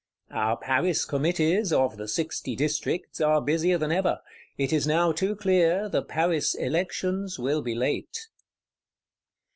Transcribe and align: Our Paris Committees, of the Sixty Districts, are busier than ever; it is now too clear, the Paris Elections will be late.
Our 0.31 0.57
Paris 0.57 1.05
Committees, 1.05 1.71
of 1.71 1.97
the 1.97 2.07
Sixty 2.07 2.55
Districts, 2.55 3.21
are 3.21 3.39
busier 3.39 3.77
than 3.77 3.91
ever; 3.91 4.21
it 4.57 4.73
is 4.73 4.87
now 4.87 5.11
too 5.11 5.35
clear, 5.35 5.87
the 5.89 6.01
Paris 6.01 6.55
Elections 6.55 7.37
will 7.37 7.61
be 7.61 7.75
late. 7.75 8.25